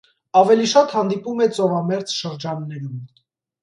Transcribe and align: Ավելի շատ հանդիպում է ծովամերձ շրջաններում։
Ավելի 0.39 0.65
շատ 0.71 0.95
հանդիպում 0.95 1.45
է 1.47 1.51
ծովամերձ 1.59 2.19
շրջաններում։ 2.25 2.95